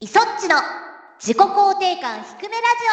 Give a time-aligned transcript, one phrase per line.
[0.00, 0.54] イソッチの
[1.18, 2.86] 自己肯定感低めラジ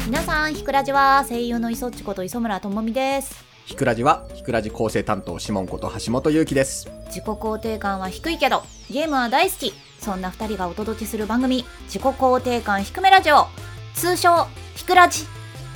[0.00, 0.06] オ。
[0.06, 3.44] 皆さんひくラジは声優のイソッチこと磯村智美です。
[3.66, 6.88] ひくらじはひくらじ構成担当シモンこと橋本ゆうきです。
[7.08, 9.74] 自己肯定感は低いけどゲームは大好き。
[10.00, 13.48] そんな二人がお届けする番組自己肯定感低めラジオ。
[13.94, 15.26] 通称ひくラジ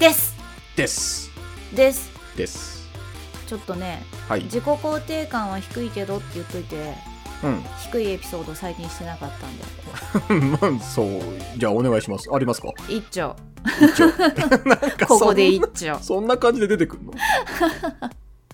[0.01, 0.35] です。
[0.75, 1.31] です。
[1.75, 2.11] です。
[2.35, 2.78] です
[3.49, 4.43] ちょっとねはい。
[4.45, 6.95] 自己肯定感は低いけどって言っといて
[7.43, 7.63] うん。
[7.91, 10.59] 低いエピソード最近してなかったんで。
[10.69, 11.09] まあそう。
[11.57, 12.29] じゃあお願いします。
[12.33, 12.69] ありますか？
[12.89, 13.35] 一丁。
[13.83, 14.07] 一応
[14.69, 15.99] なんかここで一丁。
[16.01, 17.13] そんな感じで出てくるの？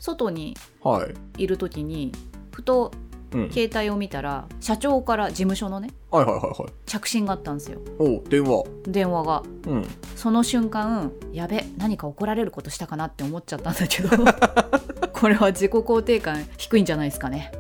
[0.01, 1.06] 外には
[1.39, 1.42] い。
[1.42, 2.12] いる時に
[2.53, 2.92] ふと
[3.34, 3.51] うん。
[3.51, 6.73] 携帯を見たら社長から事務所のねはいはいはいはい。
[6.87, 7.80] 着信があったんですよ。
[7.98, 8.65] おう電話。
[8.87, 9.42] 電話が。
[9.66, 9.87] うん。
[10.16, 14.09] その瞬間やべ何か怒られることしたかなって思っちゃったんだけど
[15.12, 17.51] これは自己肯定感低いんじゃないですかね。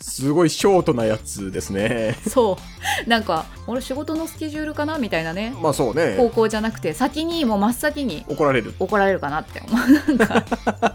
[0.00, 2.16] すごいショートなやつですね。
[2.28, 2.58] そ
[3.06, 3.08] う。
[3.08, 5.54] なんか俺仕事のスケジュールかなみたいなね。
[5.60, 6.16] まあそうね。
[6.16, 8.74] 方向じゃなくて先にもう真っ先に怒られる。
[8.78, 9.76] 怒られるかなって思
[10.12, 10.16] う。
[10.16, 10.94] なんか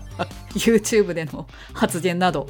[0.55, 2.47] YouTube での発言など。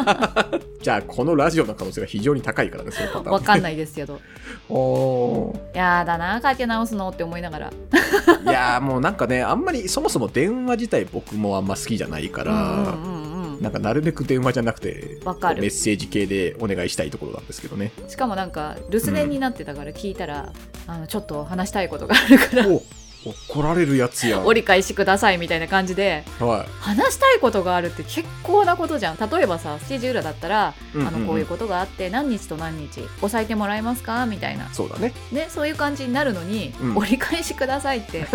[0.82, 3.32] じゃあこのラジオの可能性が非常に高いからねそのパターン。
[3.32, 4.20] わかんないですけど。
[4.68, 5.76] おー。
[5.76, 7.70] やだなかけ直すのって思いながら。
[7.70, 13.62] いやーもうなんかねあんまりそもそも電話自体僕もあんま好きじゃないから、うんうんうんうん。
[13.62, 15.62] なんかなるべく電話じゃなくてわかる。
[15.62, 17.92] メッセージ系でお願いしたいところなんですけどね。
[18.08, 20.52] しかもなんか留守電になってたから聞いたら、
[20.86, 22.68] あのちょっと話したいことがあるから。
[22.68, 22.82] お
[23.24, 24.46] 怒られるやつやん。
[24.46, 29.16] 折り返しくださいみたいな感じでは話したいことがあるって結構なことじゃん。
[29.16, 31.14] 例えばさスケジュールだったら、うんうんうん。
[31.14, 34.26] あのこういうことがあって何日と何日押さえてもらえますか？
[34.26, 35.12] みたいな、そうだね。
[35.32, 36.96] ね、そういう感じになるのに、うん。
[36.96, 38.26] 折り返しくださいって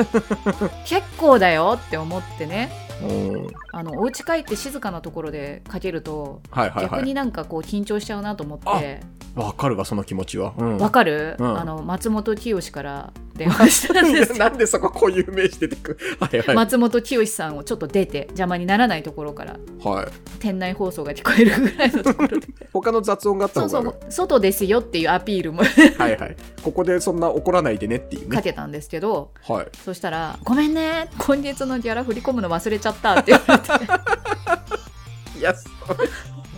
[0.86, 2.72] 結構だよって思ってね。
[3.02, 3.48] うん。
[3.72, 6.92] あのお家帰って静かなところでかけると、はいはいはい。
[6.92, 9.02] 逆になんかこう緊張しちゃうなと思って。
[9.36, 11.60] わかるわその気持ちは、うん、わかる、うん。
[11.60, 14.38] あの松本清から電話したんですよ。
[14.40, 16.00] なんでそこ固有名詞出てくる？
[16.20, 20.08] はいはい、松本清さんをちょっと出て邪魔にならないところからはい、
[20.40, 22.48] 店内放送が聞こえるぐらいのところで。
[22.74, 24.12] 他の雑音があったそう方がそう。
[24.12, 25.64] 外ですよっていうアピールも。
[25.64, 26.36] はいはい。
[26.62, 28.36] ここでそんな怒らないでねっていうね。
[28.36, 29.68] かけたんですけどはい。
[29.84, 31.08] そしたら「ごめんね。
[31.18, 35.40] 今月のギャラ振り込むの忘れちゃった」って言われて。
[35.40, 35.54] いや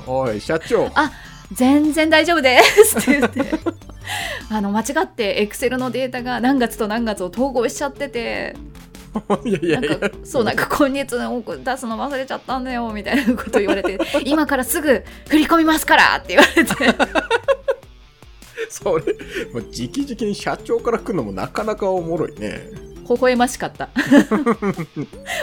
[0.08, 0.90] おい社長
[1.54, 3.42] 「全然大丈夫です」って言って。
[4.50, 8.56] あの間違ってエクセルのデータが何月と何月を統合しちゃってて
[9.46, 16.72] いやいやないんやかそうなんか今月の出すの忘れちゃったんだよみたいなこと言われて 今からすぐ振り込みますからって言われて。
[18.70, 19.04] それ
[19.52, 22.70] もう直々に社長から来るのもなかなかおもろいね。
[23.10, 23.90] 微笑ましかった。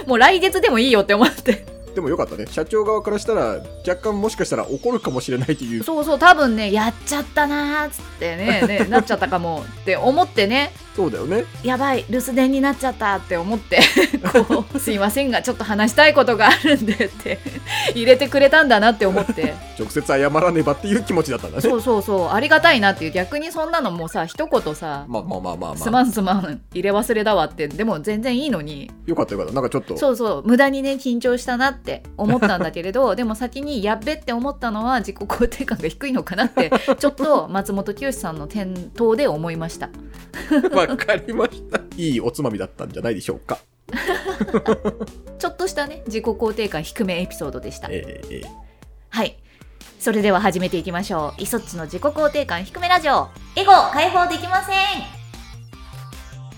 [0.07, 1.67] もう来月でもいいよって思って
[1.99, 2.47] でもよかったね。
[2.47, 5.83] 社長側からしたら若干もしかしたら怒るかもしれないという。
[5.83, 10.71] そうそう多分ねやっちゃったなーっつってねね なっちゃったかもって思ってね。
[10.95, 11.45] そうだよね。
[11.63, 13.81] やばい留守電になっちゃったって思って。
[14.49, 17.39] こうすいませんがちょっと話したいことがあるんでって
[17.95, 19.55] 入れてくれたんだなって思って。
[19.79, 21.63] 直接謝らねばっていう気持ちだったんだね。
[21.63, 23.11] そうそうそうありがたいなっていう。
[23.11, 26.03] 逆にそんなのもうさ一言さまあまあまあまあすまあ。
[26.03, 28.91] まんすまん入れ忘れだわってでも全然いいのに。
[29.07, 29.55] よかったよかった。
[29.55, 29.97] なんかちょっと。
[29.97, 39.91] そうそう無駄にね緊張したなって思ったんだけれど でも先にやっべって思ったのは自己肯定感が低いのかなって ちょっと松本清さんの店頭で思いました。
[40.73, 41.81] わかりました。
[41.97, 43.59] いいおつまみだったんじゃないでしょうか。
[45.39, 47.89] ちょっとしたね自己肯定感低めエピソードでした。
[47.91, 48.49] えーえー
[49.11, 49.39] はい。
[49.99, 51.43] それでは始めていきましょう。
[51.43, 53.29] イソッチの自己肯定感低めラジオ。
[53.57, 54.75] エゴ解放できません。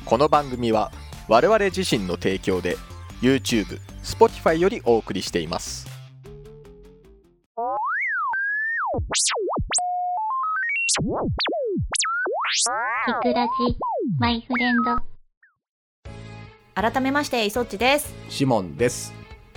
[0.04, 0.90] この番組は
[1.28, 2.76] 我々自身の提供で
[3.20, 5.86] YouTube、Spotify よりお送りしています。
[5.86, 5.92] ひ
[13.22, 13.50] くらじ、
[14.18, 14.96] マイフレンド。
[16.74, 18.14] 改めましてイソッチです。
[18.30, 19.12] シモンです。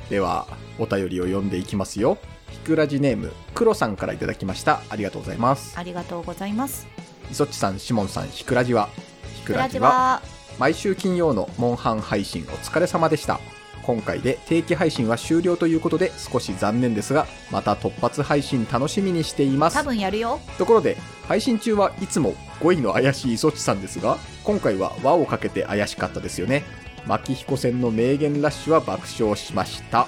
[0.09, 0.45] では
[0.78, 2.18] お便りを読んでいきますよ。
[2.50, 4.81] ひくらじネームクロさんからいただきました。
[4.89, 5.80] ありがとうございます。
[5.80, 6.86] ありがとうございます。
[7.31, 8.89] いそっちさんシモンさんひくらじは？
[9.36, 10.21] ひくクラらじは？
[10.59, 13.39] 毎週金曜のモンハン配信お疲れ様でした
[13.83, 19.75] 今回で定期配信は終了ということで少し残念ですがまた突発配信楽しみにしています。
[19.75, 20.39] 多分やるよ。
[20.57, 20.97] ところで
[21.27, 26.63] 配信中はいつも5位の怪しい磯地さんですが今回は輪をかけて怪しかったですよね。
[27.06, 30.07] 牧彦戦の名言ラッシュは爆笑しました。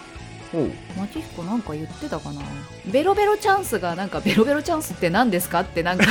[0.54, 0.72] おう。
[0.98, 2.42] マキヒコなんか言ってたかな。
[2.86, 6.06] ベロベロチャンスがなんかベロベロチャンスって何ですかってなんか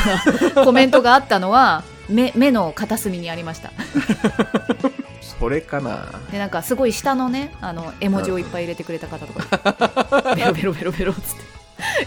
[0.64, 3.72] コメントがあったのは目目の片隅にありました
[5.38, 6.06] それかな。
[6.30, 10.34] でなんかすごい下のねあの絵文字をいっぱい入れてくれた方とか。
[10.36, 11.54] ベロベロベロベロっつって。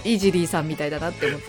[0.03, 1.47] イージリーさんみたいだなって思って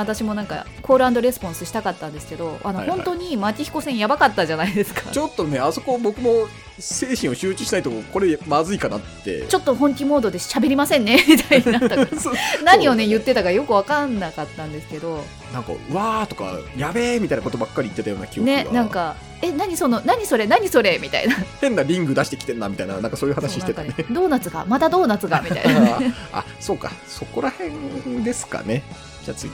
[0.00, 2.96] 私もなんかコールレスポンスしたかったんですけどあの、はいはい。
[2.98, 5.02] 本当に牧彦戦やばかったじゃないですか。
[5.12, 6.48] ちょっとねあそこ僕も
[6.78, 9.42] 精神を集中しないとこれまずいかなって。
[9.42, 12.08] ちょっと本気モードで喋りませんね みたいになったから。
[12.64, 15.24] 何をね言ってたかよく分かんなかったんですけど。
[15.52, 21.36] なんか「わー」とか「やべえ」みたいなことばっかり言ってたような記憶が、ねなんか「え何その何それ何それ」みたいな。
[21.60, 22.98] 変なリング出してきてんなみたいな。
[22.98, 23.94] なんかそういう話してたね。
[23.96, 25.96] そうなんかドーナツがまたドーナツがみたいな。
[25.96, 26.00] あ
[26.32, 26.90] あそうか。
[27.08, 28.82] そこら辺ですかね。
[29.24, 29.52] じゃあ次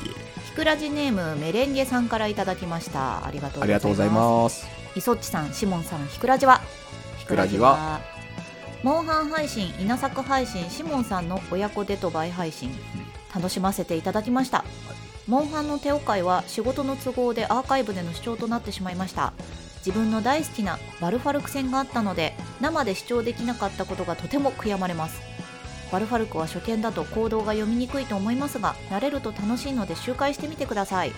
[0.53, 3.25] ひくらじネームメレンゲさんからいただきました。
[3.25, 4.67] ありがとうございます。
[4.95, 6.61] いそっちさんシモンさんひくらじは。
[7.17, 8.01] ひくらじは？
[8.83, 12.71] モンハン配信稲作配信シモンさんの親子デトバイ配信。
[13.35, 14.67] 楽しませていただきました。
[15.27, 19.33] モンハンの手オ会は仕事の都合でアーカイブでの視聴となってしまいました。
[19.79, 25.19] 自分の大好きなバルファルク戦があったので生で視聴できなかったことがとても悔やまれます
[25.93, 31.13] バルファルクは初見だと行動が読みにくいと思いますが慣れると楽しいので周回してみてください。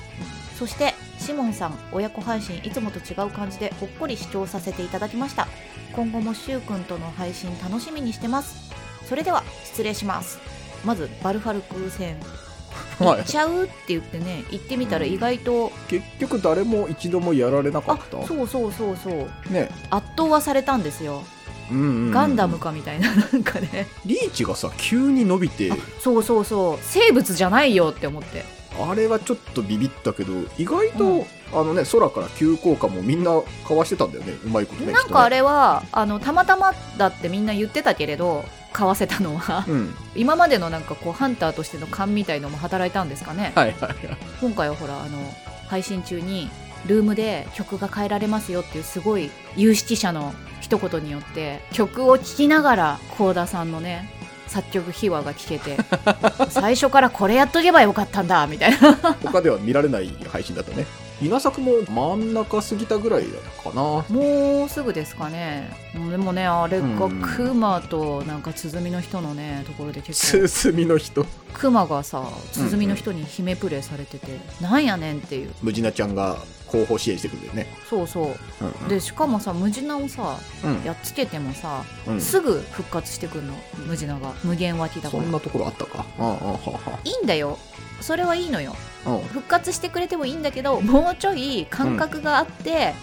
[0.59, 5.49] そしてシモンさん親子配信いつもと違う感じでほっこり視聴させていただきました。
[5.95, 8.73] 今後もしゅうくんとの配信楽しみにしてます。
[9.09, 10.39] それでは失礼します。
[10.85, 12.17] まずバルファルク戦
[12.99, 13.21] 行はい。
[13.21, 18.27] っちゃうって言ってね行ってみたら意外と、結局誰も一度もやられなかあった。
[18.27, 19.53] そうそうそうそう。
[19.53, 19.71] ね。
[19.91, 21.23] 圧倒はされたんですよ
[21.71, 23.87] うんうんうんガンダムかみたいななんかね。
[24.05, 25.73] リーチがさ急に伸びて。
[26.01, 26.79] そうそうそう。
[26.83, 28.45] 生物じゃないよって思って。
[28.77, 31.25] あれはちょっとビビったけど意外と、うん。
[31.53, 33.31] あのね空から急降下もみんな
[33.67, 34.33] かわしてたんだよね。
[34.45, 39.95] うまいことねなんかあれれはあのたまたまだってみんな言ってたけれど買わせたのはうん。
[40.17, 43.53] 今までのなんかこうハンターとしての勘みたいのも働いたんですかね。
[43.55, 43.97] はいはいはい。
[44.41, 45.19] 今回はほらあの
[45.69, 46.51] 配信中に
[46.87, 50.35] ルームで曲が変えられますよっていうすごい有識者の
[50.65, 54.11] 一言によって曲を聴きながら幸田さんのね
[54.47, 55.77] 作曲秘話が聞けて
[56.49, 58.95] 最初からこれやっとけばよかったんだみたいな。
[59.23, 60.87] 他では見られない配信だったね。
[61.21, 63.83] 稲作も真ん中過ぎたぐらいだかな。
[64.09, 65.71] もうすぐですかね。
[65.93, 67.21] でもねあれがうん。
[67.21, 70.49] クマとなんか鼓の人のねところで結構。
[70.49, 71.27] 進みの人。
[71.53, 72.23] クマがさ
[72.53, 75.51] 鼓の人に姫プレイされてて、なんやねんっていう。
[75.63, 76.37] ムジナちゃんが
[76.75, 83.55] 後方支援してくるんだよねそうそううんでしかもさムジナをさうんやっつけてもさ、うんすぐ復活してくるの
[83.87, 86.05] ムジナが無限脇だからそんなところあったか
[87.05, 87.59] いいんだよ
[88.01, 88.75] それはいいのよ
[89.33, 92.95] 復活してくれてもいいんだけどもうちょい感覚があって、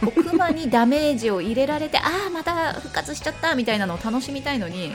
[0.00, 4.90] こうクマにダメージを入れられてああまた復活しちゃったみたいなのを楽しみたいのに、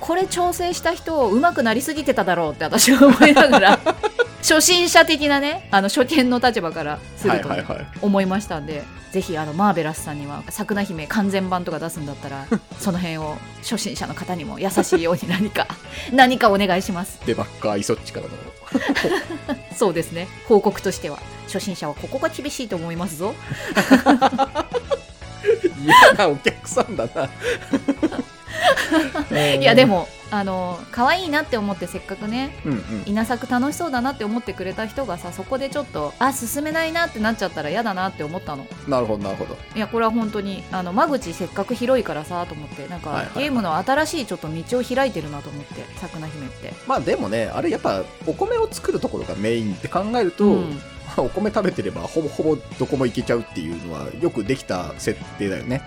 [0.00, 3.80] これ調整した人上手くなりすぎてただろうって私は思いながら
[4.42, 7.48] 初心者的なねあの初見の立場からすると
[8.02, 12.46] 思いましたんでぜひあのマーベラスさんには桜姫完全版とか出すんだったら
[12.80, 15.66] その辺を初心者の方にも優しいように何か
[16.12, 17.20] 何かお願いします。
[17.26, 18.32] デバッカーイソッチからの。
[19.76, 20.28] そうですね。
[20.48, 23.34] 報告としては初心者はここが厳しいと思いますぞ。
[25.84, 27.28] 嫌なお客さんだな
[29.60, 32.80] いやでもあの可愛いなって思ってせっかくねうんうん。
[33.04, 38.66] 稲作楽しそうだなって思ってくれた人がさそこでちょっとあ進めないなってなっちゃったら嫌だなって思ったの。
[38.88, 39.58] なるほどなるほど。
[39.76, 42.88] いやこれは本当にあの間口せっかく広いからさと思って。
[42.88, 43.44] なんか、はいはいはい。
[43.44, 46.72] ゲームの新しいちょっと道を開いてるなと思って桜姫って。
[46.86, 50.80] まあでもねあれやっぱお米を作るところがメインって考えると、うん
[51.16, 55.82] ま あお米食べてればほぼほぼどこも行けちゃうっていうのはよくできた設定だよね、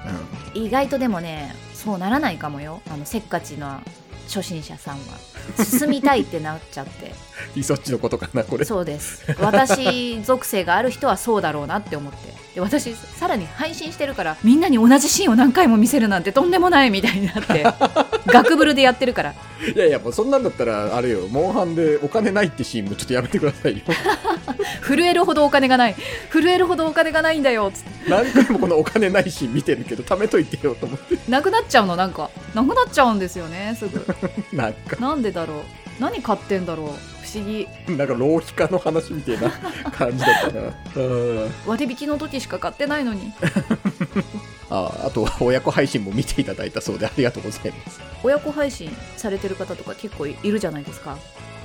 [0.53, 2.81] 意外とでもねそうならないかもよ。
[2.89, 3.81] あのせっかちな
[4.27, 5.17] 初心者さんは
[5.63, 7.13] 進みたいってなっちゃって。
[7.55, 8.65] うん、イソッチのことかなこれ。
[8.65, 9.23] そうです。
[9.39, 12.45] 私属性がある人はそうだろうなって思って。
[12.55, 17.65] で私さらに配信してるからみんなに同じシーンを何回も見せるなんてとんでもないみたいになって
[18.31, 19.35] ガクブルでやってるから。
[19.75, 23.83] いやいやもうそんなんだったらあれよモンハンでお金ないってシーンもちょっとやめてくださいよ。
[24.85, 25.95] 震えるほどお金がない。
[26.31, 27.71] 震えるほどお金がないんだよ。
[27.73, 31.17] つって何回もこのお金ないシーン見てるけど貯めといてよと思って。
[31.29, 32.29] なくなっちゃうのなんか。
[32.53, 33.99] なくなっちゃうんですよねすぐ
[34.53, 34.95] なんか。
[34.97, 35.63] なんでだろう？
[35.99, 36.87] 何買ってんだろう？
[37.25, 37.67] 不思議。
[37.87, 39.49] なんか浪費家の話みたいな
[39.91, 40.73] 感じだったな。
[40.95, 41.01] う
[41.47, 41.51] ん。
[41.65, 43.33] 割引の時しか買ってないのに。
[44.69, 47.99] ああと親子配信も見ていただいたそうでありがとうございます。
[48.23, 51.17] 親子配信されてる方とか結構いるじゃないですか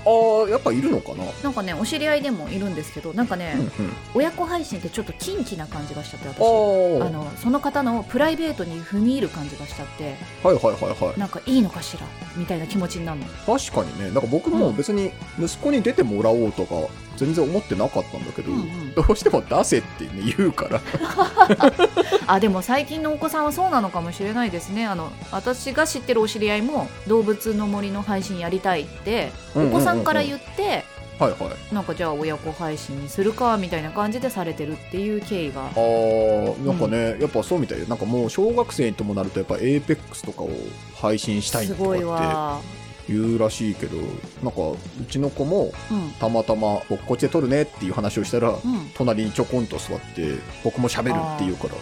[0.07, 1.25] ああやっぱいるのかな？
[1.42, 3.71] なんかねお知り合いでもいるんですけどなんかね、うんうん。
[4.14, 6.38] 親子配信ってちょっと近畿な感じがしちゃって私。
[6.38, 11.19] あのその方のプライベートに踏み入る感じがしちゃってはいはいはいはい。
[11.21, 12.07] なんかいいのかしら？
[12.37, 13.26] みたいな気持ちになるの。
[13.47, 14.11] 確かにね。
[14.11, 16.75] なんか僕も別に息子に出てもらおうとか
[17.21, 18.95] 全然思ってなかったんだけど、うんうん。
[18.95, 20.81] どうしても出せって、ね、言うから。
[22.27, 24.87] あでも最近のお子さんはそうなのかもしれないですね。
[24.87, 30.85] あの私が知ってるお知り合いも動物の森の配信やりたいってお子さんから言って
[31.19, 31.75] はいはい。
[31.75, 35.67] なんかじゃあ親子配信にするかみたいな感じでされてるっていう経緯が。
[35.67, 37.87] あーなんかね、やっぱそうみたいよ。
[37.87, 40.50] なんかもう小学生ともなるとやっぱ APEX とかを
[40.95, 42.61] 配信したいとかすごいってわ
[43.11, 43.97] 言うらしいけど
[44.43, 46.11] なんかうちの子もうん。
[46.21, 48.59] たまたま僕こっちで撮るねっていう話をしたら、うん。
[48.95, 51.75] 隣にちょこんと座って僕も喋るって言うから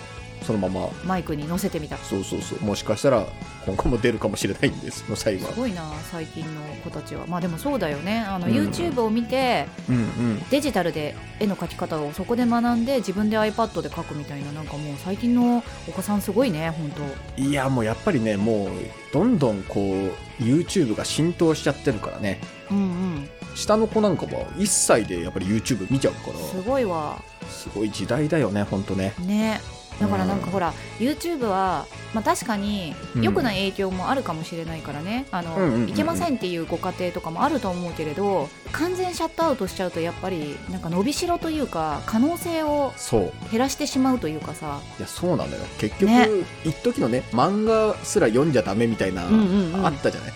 [0.49, 0.89] そのまま。
[1.05, 1.99] マイクに乗せてみた。
[1.99, 2.61] そうそうそう。
[2.61, 3.27] もしかしたら
[3.67, 5.51] 今後も出るかもしれないんですその際は。
[5.51, 7.27] すごいな最近の子たちは。
[7.27, 8.21] まあでもそうだよね。
[8.21, 8.53] あの、うん。
[8.55, 10.49] YouTube を見てうんうん。
[10.49, 16.91] デジタルで絵の描き方をそこで学んで自分で iPad で描くみたいななんかもう最近のお子さんすごいね本
[17.37, 17.43] 当。
[17.43, 18.71] いやもうやっぱりねもう
[19.13, 22.41] どんどんこう YouTube が浸透しちゃってるからね。
[22.71, 23.29] うんうん。
[23.55, 26.39] 下の子なんかは1歳でやっぱり YouTube 見ちゃうから。
[26.39, 27.23] すごいわ。
[27.51, 29.13] すごい時代だよねほんとね。
[29.19, 29.61] ね
[30.01, 30.53] だからなんかうん。
[30.53, 33.23] ほら YouTube は、まあ、確かにうん。
[33.23, 35.89] 良くない影響もあるかもしれないからね、あのうんうんうんうん。
[35.91, 43.33] いけませんっていうご家庭とかもあると思うけれど完全シャットアウトしちゃうとやっぱりなんか伸びしろというか可能性をそう。
[43.51, 45.59] 減らしてしまうというかさ、いやそうなのよ。
[45.79, 46.29] 結局、ね。
[46.65, 49.87] 一時のね漫画すら読んじゃダメみたいな、うんうんうん。
[49.87, 50.33] あったじゃない？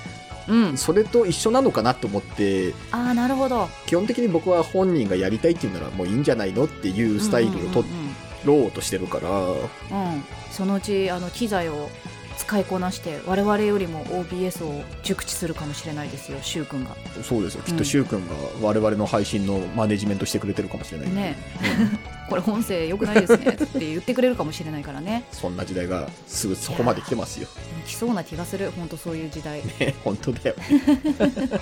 [0.49, 3.69] うん、それと一緒なのかなと思ってああなるほど。
[3.87, 8.12] 基本的に僕は本人がやりたいっていうならもういいんじゃないのっていうスタイルを取うんうんうん
[8.44, 9.56] ろうとしてるから、うん。
[9.56, 11.88] うんそのうちあの機材を
[12.37, 16.90] 使いこなして我々よりも OBS を熟知するかもしれないですよくんが。
[17.22, 17.62] そうですよ。
[17.62, 21.20] きっうんとしゅうくんが我々の配信のマネジメントしてくれてるかもしれないんで。
[21.20, 21.37] ね。
[22.28, 25.25] これ音声良くないですねって言ってくれるかもしれないからね。
[25.32, 27.49] そんな時代がすぐそこまで来てますよ。
[27.87, 28.72] 来そうな気がする。
[28.76, 29.62] 本当そういう時代。
[29.78, 30.56] ね本当だよ。
[30.56, 30.64] ね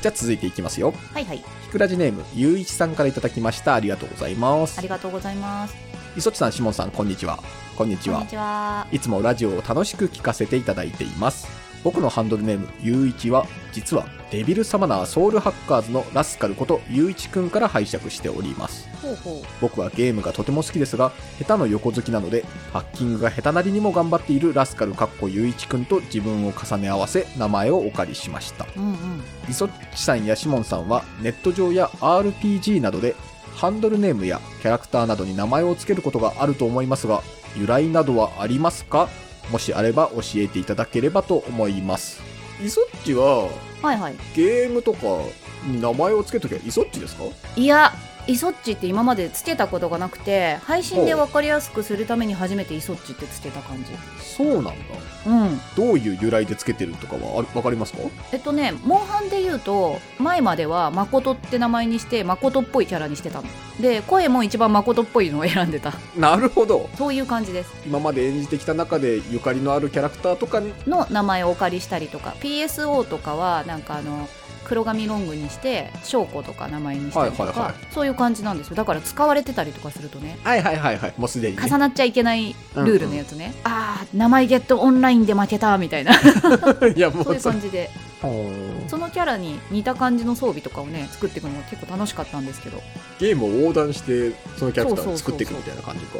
[0.00, 0.94] じゃあ続いていきますよ。
[1.12, 1.38] はいはい。
[1.38, 3.74] ひくらじネームゆういちさんからいただきました。
[3.74, 4.78] ありがとうございます。
[4.78, 5.87] ありがとうございます
[6.18, 7.38] 磯地さんしもんさんこんにちは。
[7.76, 8.26] こんにちは。
[8.26, 8.88] ちは。
[8.90, 11.46] いつもラジオを楽しく聞かせていただいています。
[11.84, 18.88] 僕のハンドルネームゆういちは実はデビルサマナーソウルハッカーズのラスカルことゆういちくんから拝借しております。
[19.00, 28.64] ほうほ僕はゲームがとても好きですが下手の横好きなのでハッキングが下手なりにも頑張っているラスカルかっこゆういちくんと自分を重ね合わせ名前をお借りしました。
[28.64, 28.96] ううんうん。
[29.48, 33.14] イソッチさんやシモンさんはネット上や RPG などで
[33.58, 37.24] ハンドルネームやキャラクターなどに名前を付けることがあると思いますが
[37.56, 39.08] 由来などはありますか？
[39.50, 42.22] もしあれば教えていただければと思います。
[42.64, 43.48] イソッチは
[43.82, 44.98] はいはいゲームとか
[45.66, 47.24] に名前を付けときゃイソッチですか？
[47.56, 47.92] いや
[48.28, 53.90] イソッチって今までつけたことがなくて配信で分かりやすくするために初めてイソッチってつけた感じ。
[54.22, 54.72] そうなんだ。
[55.26, 55.60] うん。
[55.74, 58.00] どういう由来で付けてるとかはあるわかりますか？
[58.30, 63.48] えっとねモンハンで言うと前までは誠って名前にして誠っぽいキャラにしてたの。
[63.80, 65.94] で声も一番誠っぽいのを選んでた。
[66.16, 66.90] なるほど。
[66.98, 67.72] そういう感じです。
[67.86, 70.72] 今まで演じてきた中でゆかりのあるキャラクターとかに？
[70.86, 72.34] の名前をお借りしたりとか。
[72.40, 74.28] PSO とかはなんかあの
[74.68, 77.74] 黒髪ロングにして翔子とか名前にしたりとか、はいはいはい。
[77.90, 78.76] そういう感じなんですよ。
[78.76, 80.38] だから使われてたりとかするとね。
[80.44, 81.14] はいはいはいはい。
[81.16, 86.12] もうすでに、ね、重なっちゃいけないルールのやつね、ああ名前ゲットオンラインで負けたみたいな。
[86.94, 87.90] いやもうそういう感じで。
[88.88, 92.82] そのキャラに似た感じの装備とかをね作っていくのが結構楽しかったんですけど。
[93.18, 96.18] ゲームを横断してそのキャラクターを作っていくみたいな感じか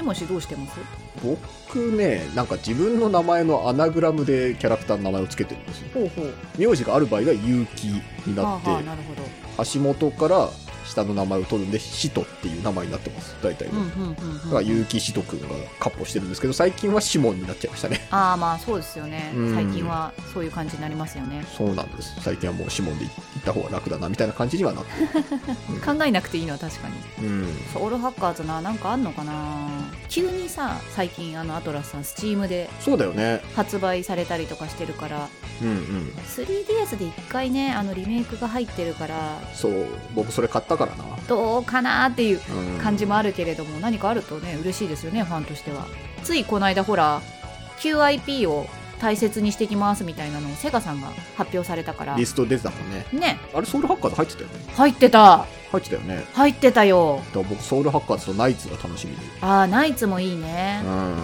[0.00, 0.78] しもしどうしてます？
[1.22, 5.88] 僕ねなんか自分の名前のアナグラムでキャラクターの名前を付けてるんですよ。
[5.94, 6.32] ほうほう。
[6.58, 7.42] 名字がある場合が結
[7.76, 7.94] 城
[8.26, 9.22] になって、はあはあなるほど。
[9.64, 10.48] 橋本から
[10.90, 13.34] 下の名前を取るんでシトっていう名前になってます。
[13.42, 18.06] 大体は、だうんから結城シト君がカッポしてるんですけど最近はシモンになっちゃいましたね。
[18.10, 19.32] ああまあそうですよね。
[19.34, 19.54] うん。
[19.54, 21.44] 最近はそういう感じになりますよね。
[21.56, 22.14] そうなんです。
[22.20, 25.80] 最近はもうシモンで行った方が楽だなみたいな感じにはなってる。
[25.98, 26.88] 考えなくていいのは確か
[27.20, 27.26] に。
[27.26, 27.46] うん。
[27.72, 29.68] ソウルハッカーズななんかあんのかな？
[30.08, 33.40] 急にさ最近あのアトラスさんスチームでそうだよね。
[33.54, 35.28] 発売されたりとかしてるから。
[35.62, 36.12] うんうん。
[36.28, 39.38] 3DS で一回ねあのリメイクが入ってるから。
[39.54, 39.86] そう。
[40.14, 42.40] 僕それ買ったからな、どうかなっていう
[42.74, 45.86] うん、感じもあるけれども、何かあるとね嬉しいですよねファンとしては。
[46.24, 47.20] ついこの間ほら
[47.78, 48.66] QIP を
[49.00, 52.16] 大切にしてきますみたいなのをセガさんが発表されたから。
[52.16, 53.06] リスト出てたもんね。
[53.12, 53.38] ね。
[53.54, 54.54] あれソウルハッカーズ入ってたよね。
[54.74, 55.46] 入ってた。
[55.72, 56.24] 入ってたよね。
[56.34, 57.22] 入ってたよ。
[57.32, 60.82] 僕ソウルハッカーズとナイツが楽しみであーナイツもいいね。
[60.84, 61.16] うん。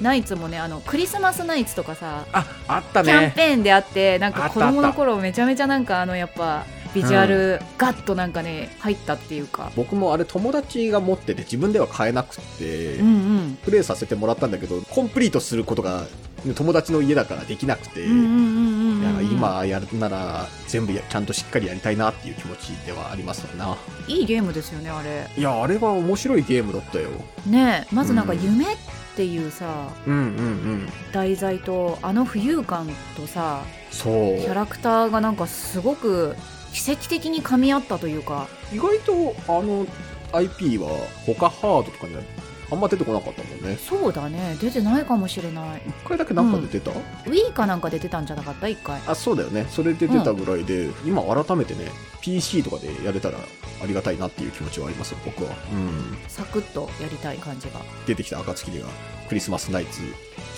[0.00, 6.64] ナイツもねあのクリスマスナイツとかさああったキャンねペーンであってなんか子供の頃めちゃめちゃなんかあのやっぱ
[6.94, 9.70] ビジュアルガッとなんかね入ったっていうか。
[9.76, 13.58] 僕もあれ友達が持ってて自分では買えなくて、うんうん。
[13.62, 16.06] プレイさせてもらったんだけどコンプリートすることが
[16.54, 23.76] 友達の家だからできなくて、今やるなら全部やちゃんとしっかりやりたいなっていう気持ちではありますわな。
[24.06, 25.26] いいゲームですよねあれ。
[25.36, 27.08] いやあれは面白いゲームだったよ。
[27.46, 28.40] ねえまずなんかうん。
[28.40, 28.76] 夢っ
[29.16, 30.22] ていうさ、うんうんう
[30.76, 30.88] ん。
[31.12, 34.38] 題材とあの浮遊感とさそう。
[34.38, 36.36] キャラクターがなんかすごく
[36.72, 38.46] 奇跡的に噛み合ったというか。
[38.72, 39.86] 意外とあの
[40.32, 40.88] IP は
[41.26, 42.22] 他ハードとかには
[42.70, 43.78] あんま出てこなかったもんね。
[43.78, 44.56] そうだね。
[44.60, 45.82] 出てないかもしれない。
[45.86, 46.90] 一回だけなんか出てた、
[47.24, 48.68] Wii かなんか出てたんじゃなかった？
[48.68, 49.00] 一回。
[49.06, 49.66] あそうだよね。
[49.70, 53.38] それで出たぐらいで、今改めてね PC とかでやれたら
[53.82, 55.50] ありがたいなっていう気持ちはありますよ僕は。
[55.72, 56.18] うん。
[56.28, 57.80] サクッとやりたい感じが。
[58.06, 58.88] 出てきた暁には。
[59.30, 60.00] クリスマスナイツ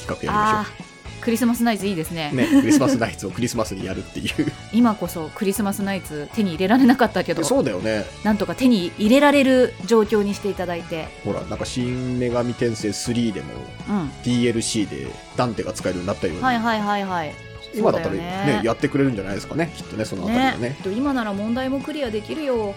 [0.05, 0.90] 企画やりまあー
[1.21, 2.31] クリスマスナイツいいですね。
[2.33, 4.53] ねクリスマスナイツをクリスマスにやるっていう。
[4.73, 7.45] 今こそクリスマスナイツ手に入れられなかったけど。
[7.45, 8.05] そうだよね。
[8.25, 11.09] なんとか手に入れられる状況にしていただいて。
[11.25, 13.47] ほらなんか「新女神転生3」でも
[13.89, 14.11] うん。
[14.25, 20.71] DLC でダンテが使えるようになったように、はいはいはいはい今だったらねねやってくれるんじゃないですかねきっとねそのあたりはね。
[20.71, 20.77] ね。
[20.97, 22.75] 今なら問題もクリアできるよ。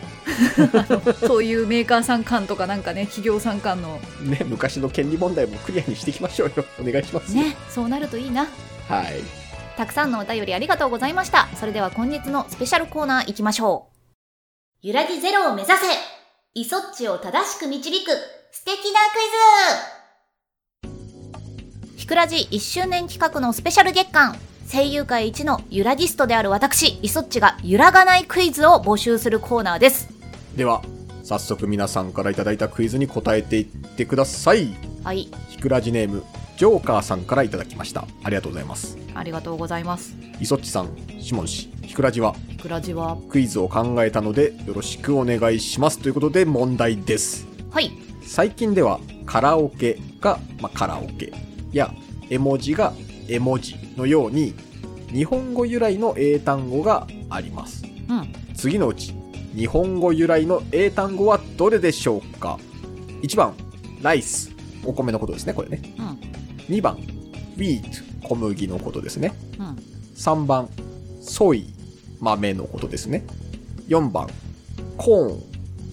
[1.25, 3.99] そういうメーカーさん間とかなんかね企業さん間の。
[4.21, 6.65] ね昔の権利問題もクリアにしていきましょうよ。
[6.79, 8.47] お願いしますねそうなるといいな。
[8.87, 9.43] はい。
[9.77, 11.49] たくさんのお便りありがとうございました。
[11.59, 13.93] それでは今月のスペシャルコーナー行きましょう。
[14.81, 15.79] ゆらぎゼロを目指せ。
[16.55, 18.11] イソッチを正しく導く。
[18.51, 19.17] 素敵なク
[20.85, 20.91] イ
[21.93, 21.97] ズ。
[21.97, 24.37] ひくらじ1周年企画のスペシャル月間
[24.71, 30.09] 声優界一のゆらギストである私イソッチが揺らがないクイズを募集するコーナーです。
[30.55, 30.81] では
[31.23, 34.69] 早速皆さんからいただいたクイズに答えていってください。
[35.03, 35.29] はい。
[35.49, 36.23] ひくらじネーム
[36.57, 38.05] ジョーカーさんからいただきました。
[38.23, 38.97] ありがとうございます。
[39.13, 40.15] ありがとうございます。
[40.39, 40.89] いそっちさん
[41.19, 42.33] しもん氏ひくらじは？
[42.49, 43.17] ひくらじは？
[43.29, 45.99] クイズを考えたのでよろしくお願いします。
[45.99, 47.47] ということで問題です。
[47.69, 47.91] はい。
[48.23, 51.33] 最近ではカラオケが、まあ、カラオケ
[51.71, 51.93] や
[52.29, 52.93] 絵文字が
[53.27, 54.53] 絵文字のように
[55.07, 57.83] 日本語由来の英単語があります。
[58.09, 58.33] うん。
[58.55, 59.13] 次のうち
[59.55, 62.59] 日本語由来の英単語はどれでしょうか
[63.21, 63.53] ？1番
[64.01, 64.51] ライス。
[64.85, 65.81] お米のことですねこれね。
[65.97, 66.75] うん。
[66.75, 69.33] 2番ウィート小麦のことですね。
[69.59, 69.65] うん。
[70.15, 70.69] 3番
[71.21, 71.73] ソイ。
[72.19, 73.25] 豆のことですね。
[73.89, 74.27] 4番
[74.97, 75.43] コーン。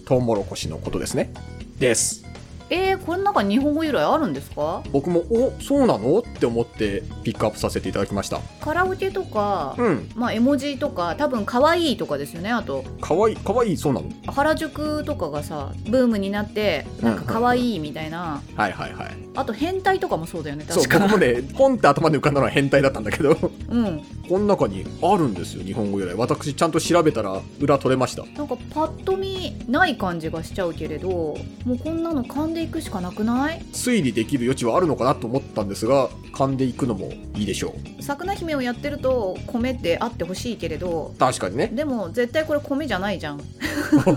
[0.05, 1.33] トウモロコシのことですね。
[1.79, 2.25] です。
[2.69, 4.83] えー、これなんか日本語由来あるんですか？
[4.93, 6.23] 僕もおそうなの？
[6.41, 8.41] って思ってピックアップさせていただきました。
[8.63, 10.11] カラオケとか、うん。
[10.15, 12.83] まあ絵文字とか多分可愛いとかですよねあと。
[13.03, 14.09] かわいいかわいいそうなの？
[14.33, 19.17] 原宿とかがさブームになってなんか可愛いみたいな、はいはいはい。
[19.37, 20.99] あと変態とかもそうだよねそう確か。
[21.01, 23.37] 僕もねポンって頭で浮かんだのは変態だったんだけど。
[23.69, 24.03] うん。
[24.27, 26.15] この中にあるんですよ日本語由来。
[26.15, 28.25] 私ちゃんと調べたら裏取れました。
[28.25, 31.37] なんかパッと見ない感じがしちゃうけれども
[31.75, 33.61] うこんなの噛んでいくしかなくない？
[33.73, 38.03] 推理できる余地はあるのかなと思ったんですが噛んでいくのもいいでしょう。
[38.03, 41.69] 桜姫をやってると米ってあってほしいけれど確かにね。
[41.69, 43.41] でも絶対これ米じゃないじゃん。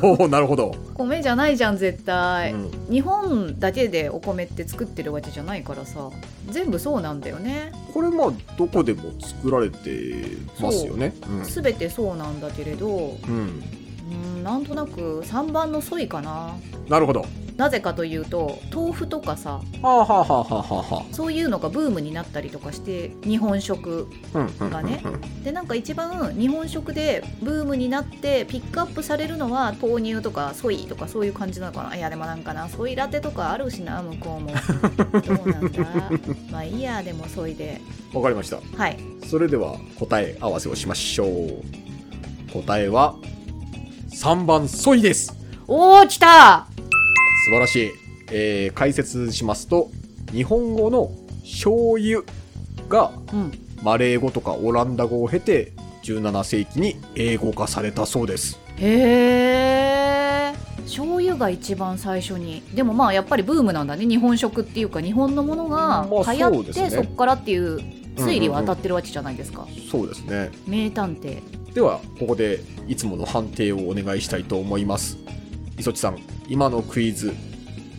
[0.01, 2.71] おおなるほど、米じゃないじゃん絶対、うん。
[2.89, 6.09] 日本だけでお米って作ってるわけじゃないからさ
[6.49, 7.71] 全部そうなんだよね。
[7.93, 10.25] これまあどこでも作られて
[10.59, 11.13] ますよね。
[11.43, 13.63] 全てそうなんだけれどうん、うん、
[14.37, 16.55] うんなんとなく3番のソイかな。
[16.89, 25.43] なるほどなぜかというと豆腐とかさはあはあはあはあはそういうのがブームになったりとかして日本食あうんうんがねうんうん。
[25.43, 31.95] でなんか一番日本食でブームになってピックアップされるのは豆乳とかソイとかそういう感じなのかな。
[31.95, 34.51] いやでもなんかなソイラテとかあるしな向こうも。
[35.21, 35.83] どうなんだ。
[36.51, 37.81] まあいいやでもソイで。
[38.13, 38.59] わかりました。
[38.75, 38.97] はい。
[39.27, 41.63] それでは答え合わせをしましょう。
[42.51, 43.15] 答えは
[44.11, 45.35] 3番ソイです。
[45.67, 46.67] おー来た
[47.45, 47.91] 素晴らしい、
[48.31, 49.89] えー解説しますと
[50.31, 52.21] 日本語の醤油
[52.89, 53.51] がうん。
[53.83, 58.57] マレー語とかオランダ語を経て17世紀に英語化されたそうです。
[58.77, 60.53] へえ
[60.83, 62.61] 醤油が一番最初に。
[62.73, 64.05] でもまあやっぱりブームなんだね。
[64.05, 66.89] 日本食っていうか日本のものがまあ流行って、そうですね。
[66.91, 67.77] そっからっていう
[68.15, 70.49] 推理は当たってるわけじゃないですか、そうですね。
[70.65, 71.41] 名探偵。
[71.73, 75.17] ではここでいつもの判定をお願いしたいと思います。
[75.77, 77.33] 磯地さん今のクイズ。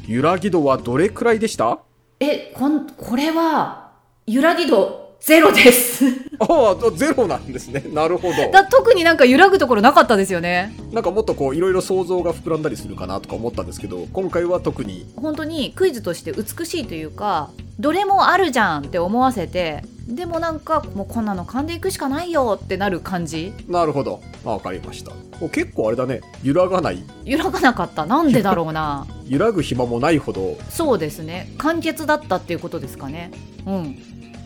[0.07, 1.79] 揺らぎ度はどれくらいでした？
[2.21, 3.93] えこんこれは
[4.27, 6.05] 揺らぎ度ゼロです。
[6.39, 7.85] ああゼロなんですね。
[7.93, 8.51] なるほど。
[8.53, 10.75] だ特になんか揺らぐところなかったですよね。
[10.93, 15.07] なんかもっとこういろいろ想像が膨らんだりするかなとか思ったんですけど今回は特に。
[15.17, 23.53] 本当にクイズとして美しいというかどれもあるじゃんって思わせてでもなんかもうこんなの噛んでいくしかないよってなる感じ。
[23.69, 24.21] なるほど。
[24.45, 25.13] わかりました。
[25.49, 26.21] 結構あれだね。
[26.43, 27.03] 揺らがない。
[27.25, 28.05] 揺らがなかった。
[28.05, 29.07] なんでだろうな。
[29.27, 30.57] 揺らぐ暇もないほど。
[30.69, 31.53] そうですね。
[31.57, 33.31] 簡潔だったっていうことですかね。
[33.67, 33.99] うん。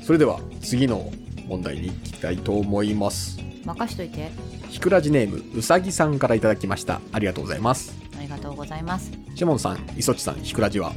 [0.03, 1.11] それでは次の
[1.49, 3.39] 問題に行きたいと思います。
[3.65, 4.31] 任しといて。
[4.69, 7.01] ひくらじネームうさぎさんからいただきました。
[7.13, 7.97] ありがとうございます。
[8.19, 9.11] ありがとうございます。
[9.35, 10.93] シモンさんいそちさんひくらじは？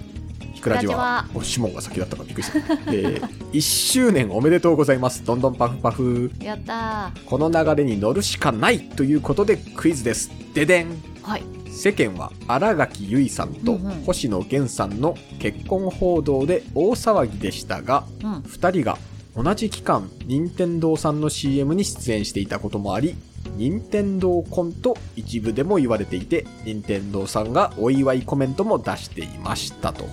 [0.54, 1.26] ひくらじは？
[1.34, 2.58] おシモンが先だったからびっくりした、
[2.92, 5.24] えー、 1周年おめでとうございます。
[5.24, 6.32] どんどんパフパフ。
[6.42, 10.30] やったこの流れに乗るしかないということでクイズです。
[10.54, 10.88] ででん。
[10.90, 11.44] ーはい。
[11.70, 18.34] 世間は新垣結衣さんと星野源さんの結婚報道で大騒ぎでしたがうん。
[18.42, 18.98] 2人が
[19.36, 23.16] 同じ期間任天堂さんの CM に出演していたこともあり
[23.56, 30.06] 任天堂コンと一部でも言われていて任天堂さんがお祝いコメントも出していましたと。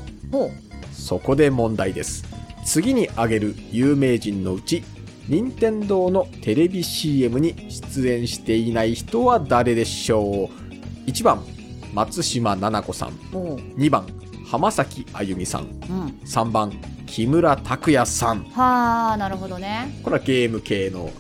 [0.93, 2.25] そこで問題です。
[2.65, 4.83] 次に挙げる有名人のうち
[5.29, 10.51] 任天堂のテレビ CM に出演していない人は誰でしょ
[11.07, 11.43] う？1番
[11.95, 13.19] 松島菜々子さん。
[13.33, 13.57] おう。
[13.57, 14.07] 2番
[14.51, 15.63] 浜崎あゆみさん。
[15.63, 15.69] うん。
[16.25, 16.73] 3番
[17.07, 18.45] 木村拓哉さん。
[18.45, 20.01] はあなるほどね。
[20.03, 21.11] これはゲーム系の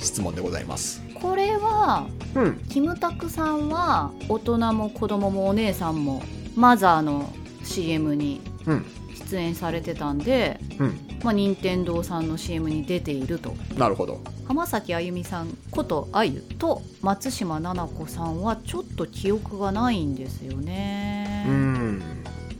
[0.00, 1.02] 質問でございます。
[1.14, 2.58] これはうん。
[2.68, 6.22] キムタクさんは大人も子供もお姉さんも
[6.54, 7.28] マザーの
[7.64, 8.86] CM にうん。
[9.28, 11.00] 出演されてたんで、うん。
[11.24, 13.54] まあ、任天堂さんの CM に出ていると。
[13.76, 14.20] なるほど。
[14.46, 21.46] 浜崎あゆみさんことあゆと松島菜々子さんはちょっと記憶がないんですよね。
[21.48, 21.65] うん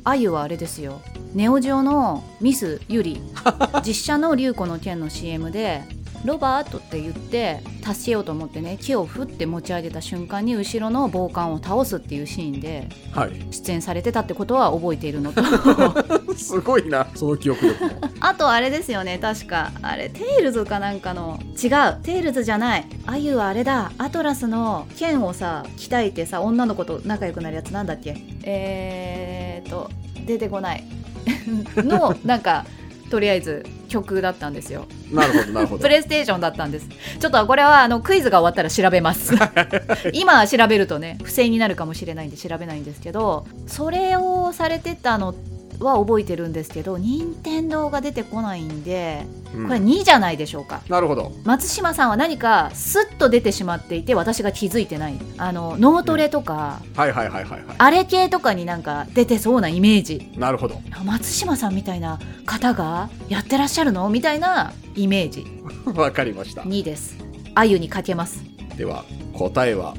[0.08, 1.00] あゆはあれですよ。
[1.34, 3.20] ネオジオのミスゆり
[3.84, 5.82] 実写の竜子の剣の CM で
[6.26, 13.30] ロバートって言って助けようと思ってね木をふって持ち上げた瞬間に後ろの暴漢を倒すっていうシーンではい。
[13.50, 15.42] 出演されてたってことは覚えているのと。
[16.36, 17.06] すごいな。
[17.14, 17.90] その記憶力も。
[18.20, 19.72] あとあれですよね確か。
[19.82, 22.02] あれテイルズかなんかの違う。
[22.02, 22.84] テイルズじゃない。
[23.06, 23.92] あゆはあれだ。
[23.98, 28.16] アトラスの剣をさ鍛えてさ女の子と仲良くなるやつなんだっけ？
[28.42, 29.90] えーっと
[30.26, 30.84] 出てこない。
[31.76, 32.64] のなんか
[33.10, 34.86] とりあえず曲だったんですよ。
[35.12, 35.82] なるほどなるほど。
[35.82, 36.88] プレイステーションだったんです。
[36.88, 39.34] ちょっとこれはあのクイズが終わったら調べます。
[40.12, 45.34] 今調べるとね不正になるかもしれないんで調べないんですけどそれをされてたの
[45.80, 49.66] は覚えてるんですけど任天堂が出てこないんでうん。
[49.68, 51.32] これ2じゃないでしょうか、なるほど。
[51.44, 55.14] 松島さんは何かスッと出てしまっていて私が気づいてない。
[55.38, 60.30] あの脳トレとか、はいはいはいはいはあれ系とかになんか出てそうなイメージ。
[60.34, 60.80] いなるほど。
[60.92, 64.08] あ松島さんみたいな方がやってらっしゃるの？
[64.10, 65.46] みたいなイメージ。
[65.94, 66.62] わかりました。
[66.62, 67.16] 2です。
[67.54, 68.42] あゆにかけます。
[68.76, 69.94] では答えは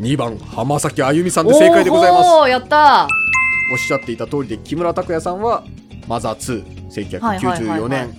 [0.00, 2.30] 2番浜崎あゆみさんで正解でございます。
[2.30, 3.08] おーやった
[3.70, 5.64] おっしゃっていた通りで木村拓哉さんは
[6.06, 8.14] マザー21994はいはいはいは年。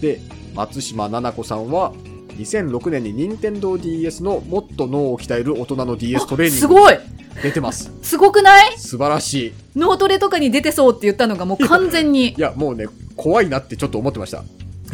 [0.00, 0.20] で
[0.54, 1.92] 松島菜々子さんは
[2.38, 6.98] 2006年に任天堂 d s のもっと脳を鍛える大人の DS トレーニングにすごい。
[7.42, 7.92] 出てます。
[8.02, 8.78] すごくない？
[8.78, 9.52] 素晴らしい。
[9.74, 12.30] 脳トレとかに出てそうって言ったのがもう完全に。
[12.32, 14.42] いやもうね怖いなってちょっと思ってました。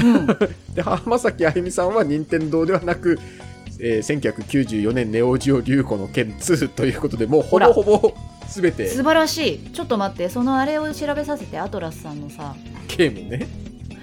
[0.01, 0.27] うん。
[0.75, 3.19] で浜崎あゆみさんは任天堂ではなく、
[3.85, 8.14] えー1994年ネオジオ流行の剣2ということでもうほぼほぼ
[8.47, 8.88] 全て。
[8.88, 9.59] 素晴らしい。
[9.73, 10.29] ちょっと待って。
[10.29, 12.55] そのあれを調べさせてアトラスさんのさ
[12.87, 13.49] ゲームね。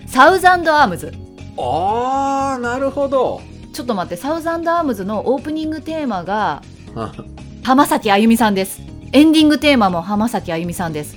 [0.05, 1.13] サウザンドアームズ。
[1.57, 3.41] あーなるほど。
[3.73, 4.17] ちょっと待って。
[4.17, 6.61] サウザンドアームズのオープニングテーマが
[7.63, 8.81] 浜崎あゆみさんです。
[9.13, 11.15] エンディングテーマも浜崎あゆみさんです。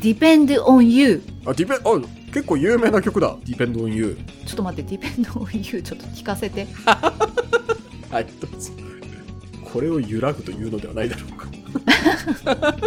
[0.00, 6.66] Depend on you あディペあ結構有名な曲だ「Depend on You ちょっと待って Depend on you ちょっと聞かせて」
[8.10, 8.72] はいどうぞ。
[9.72, 11.46] これを揺らぐというのではないだろうか。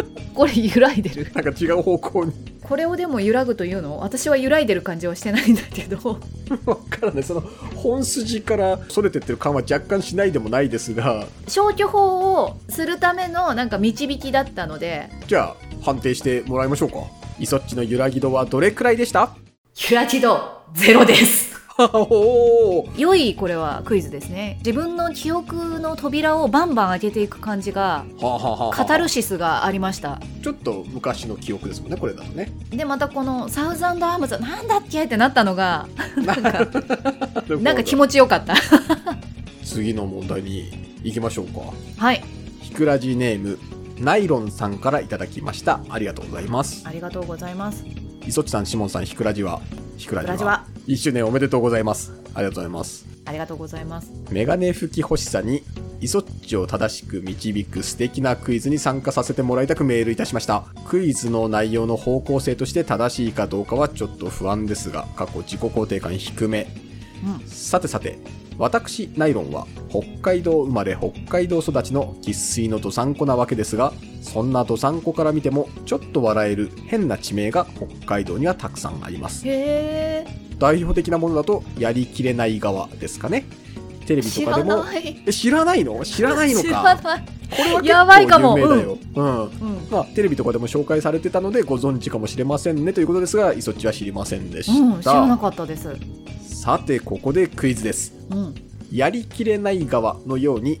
[0.34, 1.30] これ揺らいでる？
[1.34, 2.32] なんか違う方向に。
[2.62, 3.98] これをでも揺らぐというの？
[3.98, 6.18] 私は揺らいでる感じはしてないんだけど。
[6.66, 7.22] わからない。
[7.22, 7.42] その
[7.74, 11.26] 本筋からそれてってる感は若干しないでもないですが。
[11.46, 15.08] 消去法をするためのなんか導きだったので。
[15.26, 19.30] じゃあ判定してもらいましょうかイソッチの揺らぎ度はどれくらいでした？
[19.90, 20.38] 揺らぎ度
[20.74, 21.48] ゼロです。
[22.96, 24.56] 良いこれはクイズですね。
[24.64, 28.04] 自分の記憶の扉をバンバン開けていく感じが
[28.72, 30.20] カタルシスがありました。
[30.42, 32.50] ちょっと昔の記憶ですもんねこれだとね。
[32.70, 35.04] でまたこのサウザンドアームズなんだっけ？
[35.04, 35.86] ってなったのが
[36.18, 36.66] なんか
[37.60, 38.54] なんか気持ちよかった。
[39.64, 40.72] 次の問題に
[41.04, 41.60] 行きましょうか。
[41.98, 42.24] はい。
[42.60, 43.56] ひくらじネーム
[44.00, 45.80] ナイロンさんからいただきました。
[45.88, 46.86] ありがとうございます。
[46.86, 47.84] ありがとうございます。
[48.26, 49.60] いそちさんしもんさんひくらじは？
[49.96, 50.32] ひくらじは。
[50.34, 50.64] ひくらじは。
[50.86, 52.12] 1周年おめでとうございます。
[52.34, 53.06] ありがとうございます。
[53.24, 54.10] ありがとうございます。
[54.30, 55.62] メガネ拭き欲しさに、
[56.00, 60.64] イソッチを正しく導く素敵なクイズに参加させてもらいたくメールいたしました。
[60.86, 66.68] クイズの内容の方向性として正しいかどうかはちょっと不安ですが、過去自己肯定感低め。
[67.24, 68.18] うんさてさて、
[68.58, 79.44] 私、ナイロンは北海道生まれ北海道育ちの生粋のドサンコなわけですが、そんなドサンコから見てもちょっと笑える変な地名が北海道にはたくさんあります。
[80.58, 83.44] 代表的なものだと、やりきれない側ですかね。
[84.06, 84.84] テレビと知からでも、
[85.30, 87.20] 知らないの知らないのか。
[87.50, 88.54] これはやばいかも。
[88.54, 88.98] うん。
[89.14, 89.50] うん
[89.90, 95.42] まあ、テレビとかでも紹介されてたのでご存知かもしれませんねということですが、イソッチは知りませんでしうん、知らなた。
[95.42, 95.96] かったです。
[96.42, 98.14] さて、ここでクイズです。
[98.30, 98.54] うん。
[98.92, 100.80] やりきれない側のように、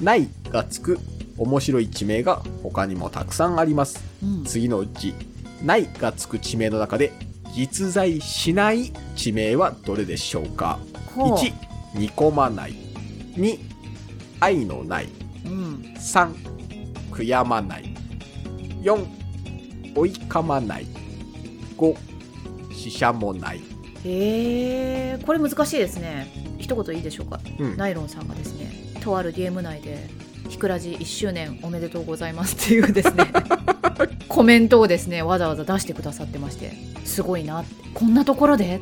[0.00, 0.98] ないがつく
[1.38, 4.02] 面白い地名が他にもたくさんあります。
[4.22, 4.44] うん。
[4.44, 5.14] 次のうち、
[5.62, 7.12] ないがつく地名の中で、
[7.54, 10.78] 実在しない地名はどれでしょうか？
[11.14, 11.52] ほう1、
[11.96, 12.74] 煮込まない。
[13.36, 13.58] 2、
[14.40, 15.08] 愛のない。
[15.52, 15.94] うん。
[15.96, 16.34] 3、
[17.12, 17.94] 悔やまない。
[18.82, 19.06] 4、
[19.94, 20.86] 追いかまない。
[21.76, 21.96] 5、
[22.72, 23.60] 死者もない。
[24.04, 26.26] へえこれ難しいですね。
[26.58, 27.40] 一言いいでしょうか。
[27.58, 27.76] うん。
[27.76, 30.08] ナイロンさんがですね、とある DM 内で、
[30.48, 33.30] ひくらじ1周年おめでとうございますっていうですね、
[34.28, 36.72] コメントをですね、わざわざ出してくださってまして、
[37.04, 38.80] すごいなこんなところで？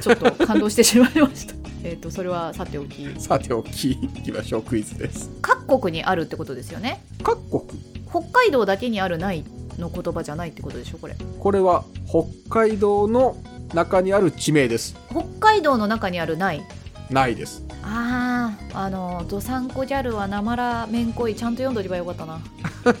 [0.00, 1.54] ちょっと感動してしまいました。
[1.84, 4.62] えっと、それはさておき、さておき、いきましょう。
[4.62, 5.30] クイズです。
[5.66, 7.04] 各国にあるってことですよね。
[7.22, 7.80] 各国？
[8.10, 9.44] 北海道だけにあるない
[9.78, 11.16] の言葉じゃないってことでしょ、これ。
[11.40, 13.36] これは北海道の
[13.74, 14.94] 中にある地名です。
[15.10, 16.62] 北海道の中にあるない？
[17.10, 17.64] ないです。
[17.84, 22.40] あああのどさんこギャルはなまらめんこいちゃんと読んどけばよかったな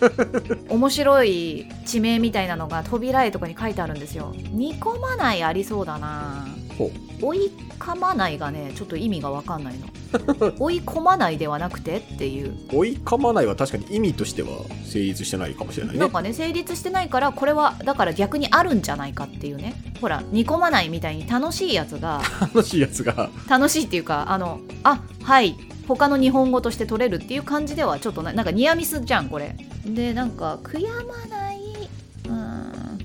[0.68, 6.61] 面白い地名みたいなのが扉絵とかに書いてあるんですよ煮込まないありそうだなほ
[7.20, 9.86] 追いかまないがねちょっと意味がわかんないの
[10.58, 12.78] 追い込まないではなくてっていうう。
[12.78, 14.48] 追いかまないは確かに意味としては
[14.84, 16.10] 成立してないかもしれないねなん。
[16.10, 23.30] かね成立してないからこれはだから逆にあるんじゃないかっていうねほら煮込まないみたいに楽しいやつが 楽しいやつが。
[23.48, 25.56] 楽しいっていうかあのあはい
[25.88, 31.51] 他の日本語として取れるっていう感じではちょっとななんかニアミスじゃんこれでなんか悔やまない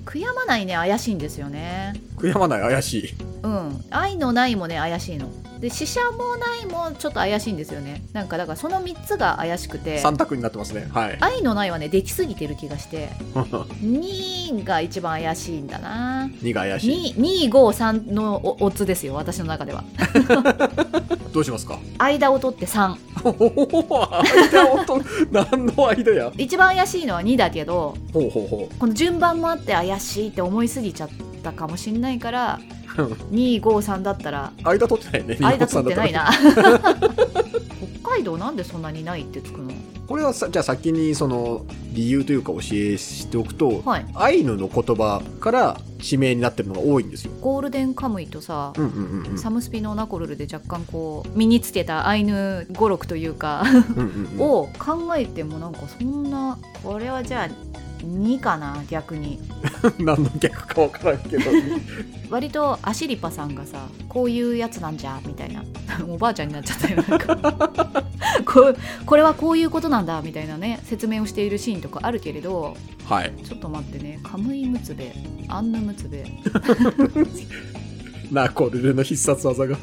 [0.08, 3.14] 悔やまないね怪しいんですよね悔やまない怪しい。
[3.44, 10.88] うん愛のないもね怪しいので死者もないもちょっと怪しいんですよねなんかだからその3つが怪しくて三択になってますね。
[10.92, 11.18] はい。
[11.20, 17.16] 愛のないはねできすぎてる気がして 2が一番怪しいんだな2が怪しい。
[17.50, 19.84] 253のおオッズですよ私の中では
[21.32, 21.80] どうしますか？
[21.98, 26.32] 間を取って3おお間をと、何の間や？
[26.38, 31.10] 一番怪しいのは2だけどほうほうほこの順番もあって怪しいって思いすぎちゃっ
[31.52, 32.60] たかもしんないから
[32.98, 33.02] う。
[33.34, 35.38] 253だったら間取ってないね。
[35.40, 36.26] 間取ってないな。
[36.26, 36.32] な
[38.02, 39.72] 北海道なんでそんなにないってつくの？
[40.08, 47.32] これはさ、じゃあ先にその理由というか教えしておくと、はいアイヌの言葉から地名になってるのが多いんですよ。
[47.42, 49.38] ゴールデンカムイとさ、うんうんうんうん。
[49.38, 53.64] サムスピのナコルルで若干こう身につけたアイヌ語録というか
[53.96, 59.40] うん を考えてもなんかそんなこれはじゃあ2かな逆に
[60.00, 61.52] 何の逆かわからんけど。
[62.30, 65.64] 割とアシリパさんがさこういうやつなんじゃみたいな
[66.08, 68.04] おばあちゃんになっちゃったよなんか
[68.46, 73.34] こうこれはこういうことなんだみたいなね説明をしているシーンとかあるけれどはい。
[73.46, 75.14] ちょっと待ってねカムイムツベ
[75.48, 76.26] アンヌムツベ
[78.30, 79.78] ナコルルの必殺技が。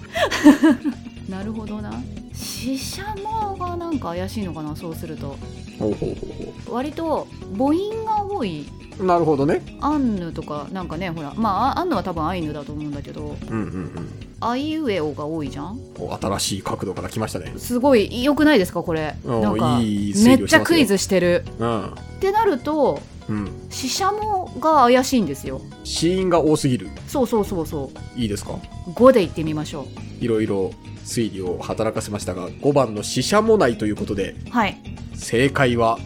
[1.29, 1.91] なるほどな
[2.35, 5.37] シシャモがなんか怪しいのかなそうすると。
[5.79, 8.67] ほうほうほうほ割と母音が多い。
[8.99, 9.63] うなるほどね。
[9.81, 11.33] アンヌとかなんかねほら。
[11.35, 13.23] まあアンヌは多分アイヌだと思うんだけど。
[13.23, 14.09] うんうんうん。
[14.41, 15.79] アイウエオが多いじゃん？
[15.99, 17.55] お新しい角度から来ましたね。
[17.57, 19.15] すごい良くないですかこれ。
[19.25, 20.49] うんなんかいいめっ推理をしてますよ。
[20.49, 21.45] ちゃクイズしてる。
[21.59, 21.87] うん。
[21.87, 23.49] ってなるとうん。
[23.71, 25.61] シシャモが怪しいんですよ。
[25.83, 26.89] 死因が多すぎる。
[27.09, 28.21] そうそうそうそう。
[28.21, 29.87] いいですか？5でいってみましょ
[30.21, 30.73] いろいろ
[31.05, 34.79] 推理を働かせましたが、5番の死者もないということで、うはい
[35.15, 35.99] 正解は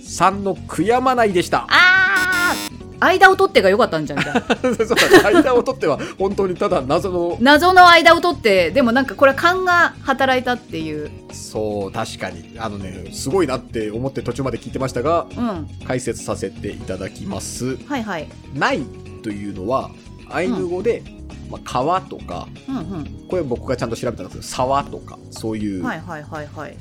[0.00, 1.66] 3の悔やまないでした。
[1.68, 12.56] あー間を取ってが良かったんじゃん 間を取っては本当にただ謎の、謎の間を取ってでもなんかこれ勘が働いたっていうそう、確かに。
[12.58, 17.76] あのね、すごいなって思って途中まで聞いてましたが、うん解説させていただきます。
[17.86, 18.80] はいはいない
[19.22, 19.90] というのは、
[20.30, 21.02] アイヌ語で、
[21.50, 23.26] まあ、川とか、うんうん。
[23.28, 25.84] これ僕がちゃんと調べたんですけど、沢とか、そういう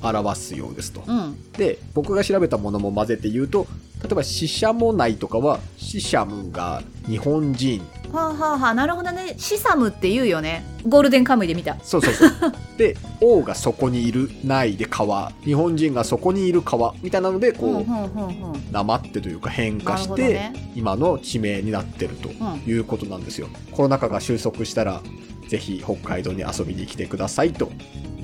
[0.01, 1.03] 表すようですと。
[1.05, 1.51] うん。
[1.53, 3.67] で、僕が調べたものも混ぜて言うと、
[4.03, 7.81] 例えば、シシャモナイとかは、シシャムが日本人
[8.11, 9.35] はあはあはあなるほどね。
[9.37, 10.63] シサムって言うよね。
[10.87, 11.77] ゴールデンカムイで見た。
[11.83, 12.53] そうそうそう。
[12.77, 15.31] で王がそこにいるないで川。
[15.43, 18.71] 日本人がそこにいる川みたいなのでこう、うんうんうんうん。
[18.71, 20.71] なまってというか変化して、ね。
[20.75, 22.63] 今の地名になってるとうん。
[22.65, 25.01] いうことなんですよ、コロナ禍が収束したら
[25.47, 27.71] ぜひ北海道に遊びに来てくださいと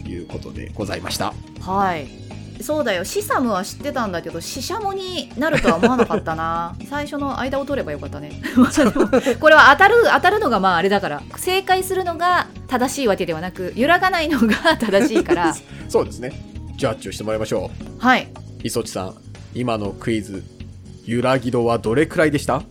[0.05, 1.33] いうことでございました。
[1.61, 2.07] はい
[2.61, 6.75] そうだよシサムは知ってたんだけどシシャモになるとは思わなかったな。
[6.89, 8.31] 最初の間を取ればよかったね。
[9.39, 11.21] これは当たる当たるのがまああれだから。
[11.37, 15.55] 正解するのが正しいわけではなく揺らがないのが正しいから。
[15.89, 16.31] そうですね。
[16.77, 18.27] ジャッジをしてもらいましょはい、う
[18.63, 19.15] 磯地さん
[19.53, 20.43] 今のクイズ
[21.05, 22.63] 揺らぎ度はどれくらいでした？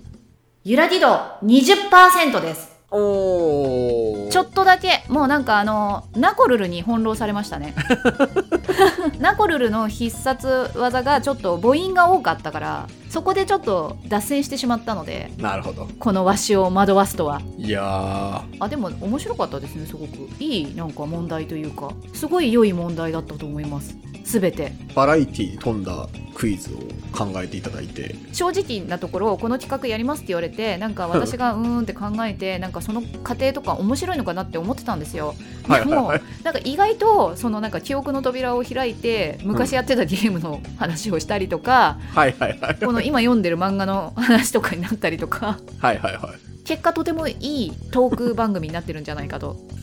[0.65, 1.09] 揺らぎ度
[1.45, 7.75] 20%ですおちょっとだけもうなんかあのナコルルに翻弄されましたね。
[9.19, 15.87] ナコルルの必殺技がちょっと母音が多かったからそこでちょっと脱線してしまったのでなるほど。
[15.99, 17.43] このわしを惑わすとは。
[17.59, 18.43] いやー。
[18.59, 20.31] あでも面白かったですねすごく。
[20.41, 23.95] いいなんか問題というかすごい良い問題だったと思います。
[24.25, 24.73] すべて。
[24.95, 26.79] バラエティに富んだクイズを
[27.13, 28.15] 考えていただいて。
[28.33, 35.35] 正直なところこの企画やりますって言われてなんか私が うーんって考えてなんかその過程とか面白いのかなって思ってたんですよ。
[35.69, 36.17] はいでもはい。
[36.17, 42.77] はいなんか意外とそのなんか記憶の扉を開いて昔やってたゲームの話をしたりとか、はいはいはい。
[42.77, 45.59] この今読んでる漫画の話とかになったりとか。
[45.79, 46.65] はいはいはい。
[46.65, 49.57] 結果とてもいいトーク番組になってるんじゃないかと。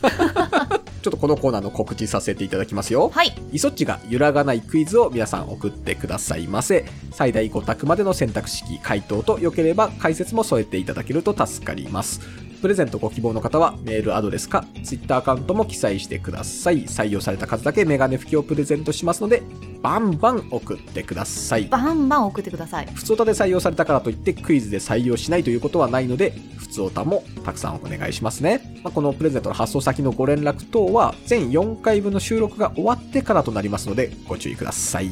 [1.02, 3.10] ちょっとこのコーナーの告知させていただきますよ。
[3.10, 3.32] はい。
[3.52, 6.84] イソッチが揺らがないクイズを皆さん送ってくださいませ。
[7.12, 12.20] 最大5択までの選択式回答と良ければ解説も添えていただけると助かります
[12.60, 16.84] プレゼントご希望の方はメールアドレスか Twitter アカウントも記載してください。
[16.84, 19.42] 採用された数だけメガネ拭きをプレゼントしますので
[19.82, 21.64] バンバン送ってください。
[21.64, 22.86] バンバン送ってください。
[22.92, 35.10] 普通歌で採用されたからといってクイズで採用しないということはないので普通歌もたくさんお願いしますね、まあ、このプレゼントの発送先のご連絡等は全4回分の収録が終わってからとなりますのでご注意ください。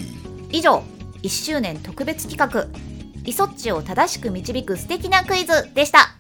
[0.51, 0.83] 以上
[1.23, 2.69] 1周年特別企画
[3.25, 6.18] イソッチを正しく導く素敵なクイズでした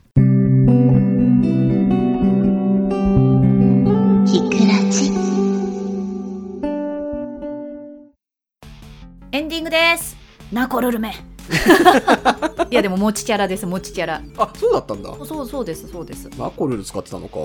[9.59, 10.17] ィングです。
[10.53, 11.15] ナコルルメ
[12.71, 13.67] いやでも持ちキャラです。
[13.67, 14.23] 持ちキャラ。
[14.37, 15.13] あそうだったんだ。
[15.27, 16.29] そうそうですそうです。
[16.39, 17.39] ナコルル使ってたのか。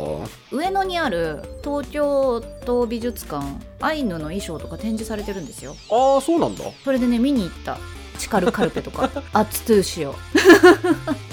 [0.51, 3.45] 上野にある東京都美術館
[3.81, 5.75] アイヌの衣装とか展示されてるんですよ。
[5.89, 6.63] ああそうなんだ。
[6.83, 7.77] それでね見に行った
[8.17, 9.09] チカルカルペとか。
[9.33, 10.15] アツトゥーシオ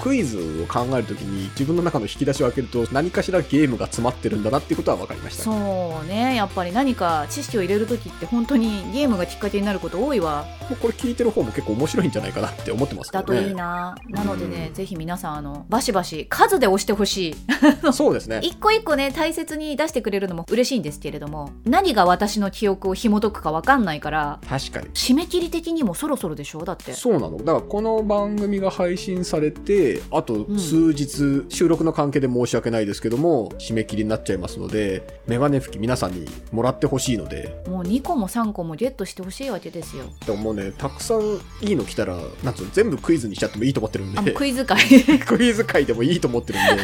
[0.01, 5.43] クイズを考えるときに自分の中の引き出しを開けると何かしらゲームが詰まってるんだなっていうことは分かりました。
[5.43, 6.35] そうね。
[6.35, 10.45] やっぱり何か知識を入れる時って本当にゲームがきっかけになること多いわ。
[10.69, 13.39] もうこれ聞いてる方も結構面白いんじゃないかなって思ってますけどね。
[13.39, 13.95] だといいな。
[14.09, 17.35] なのでね、うんぜひ皆さんあのバシバシ数で押してほしい。
[17.93, 18.39] そうですね。
[18.41, 24.87] 一個一個ね大切に出してくれるのも嬉しいんですけれども何が私の記憶を紐解くか分かんないから確かに。
[24.93, 26.63] 締め切り的にもそろそろでしょ？
[26.71, 26.93] だって。
[26.93, 27.37] そうなの。
[27.37, 37.61] だからこの番組が配信されてあとん数日、収録の関係で申し訳ないですけども締め切りになっちゃいますのでメガネ拭き皆さんにもらってほしいので。
[37.67, 40.05] もう2個も3個もゲットしてほしいわけですよ。
[40.25, 44.31] でももうねたくさんいいの来たらなんつうの全部クイズにしちゃってもいいと思ってるんで。
[44.31, 44.79] うクイズ会。
[45.25, 46.83] クイズ界でもいいと思ってるんで。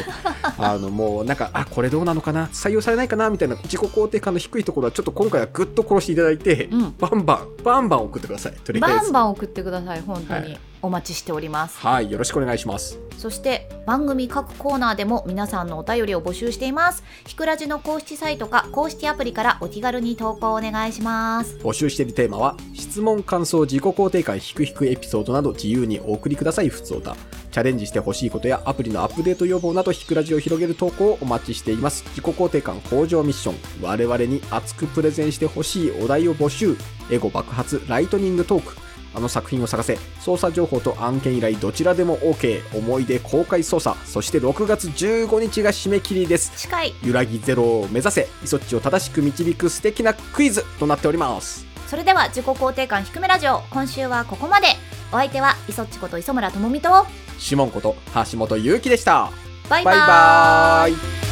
[0.57, 2.47] あのもうなんかあこれどうなのかな？
[2.47, 3.29] 採用されないかな？
[3.29, 6.95] みたいな自己肯定感の低いところはちょっと今回はグッと殺していただいて、うん。
[6.97, 8.53] バンバンバンバン送ってください。
[8.53, 8.97] とりあえず。
[8.97, 10.59] バンバン送ってください本当に、はい。
[10.81, 11.79] お待ちしております。
[11.79, 12.99] はいよろしくお願いします。
[13.17, 17.03] そして番組各コーナーでも皆さんのお便りを募集しています。
[17.25, 21.57] ひくらじの公式サイトか公式アプリからお気軽に投稿お願いします。
[21.57, 26.69] 募集しているテーマは質問感想自己肯定感ひくひくエピソードなど自由にお送りください。
[26.69, 27.15] ふつおた
[27.51, 32.03] チャレンジしてほしいことやアプリのアップデート予防などひくらじを広げる投稿をお待ちしています。
[32.09, 33.55] 自己肯定感向上ミッション。
[33.81, 36.75] 我々に熱くプレゼンしてほしいお題を募集。
[37.09, 38.75] エゴ爆発ライトニングトーク。
[39.15, 39.97] あの作品を探せ。
[40.21, 46.51] 捜査情報と案件依頼どちらでも OK 思い出公開捜査そして6月15日が締め切りです。
[46.57, 46.93] 近い。
[47.03, 48.27] 揺らぎゼロを目指せ。
[48.43, 51.65] イソッチを正しく導く素敵なクイズとなっております。
[51.87, 53.61] それでは自己肯定感低めラジオ。
[53.71, 54.67] 今週はここまで
[55.11, 56.89] お相手は磯っちこと磯村智美と
[57.37, 57.95] シモンこと
[58.31, 59.31] 橋本ゆうきでした。
[59.69, 60.91] バイババイ。
[60.91, 61.26] ーイバーイ